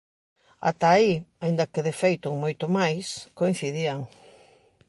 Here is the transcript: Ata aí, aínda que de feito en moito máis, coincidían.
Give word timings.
Ata 0.69 0.87
aí, 0.97 1.11
aínda 1.43 1.69
que 1.73 1.85
de 1.87 1.93
feito 2.01 2.25
en 2.31 2.35
moito 2.43 2.65
máis, 2.77 3.05
coincidían. 3.39 3.99